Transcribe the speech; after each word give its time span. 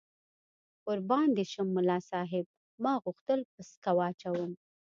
قربان 0.87 1.27
دې 1.37 1.45
شم، 1.51 1.67
ملا 1.77 1.97
صاحب 2.11 2.45
ما 2.83 2.93
غوښتل 3.03 3.39
پسکه 3.53 3.91
واچوم. 3.97 4.51